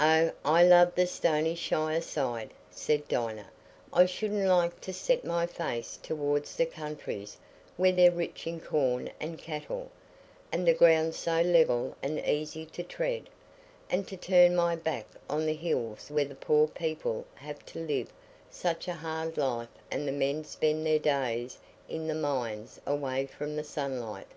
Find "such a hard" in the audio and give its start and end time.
18.50-19.36